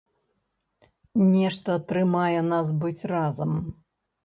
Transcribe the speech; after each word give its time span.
Нешта 1.35 1.77
трымае 1.93 2.41
нас 2.51 2.67
быць 2.87 3.07
разам. 3.15 3.51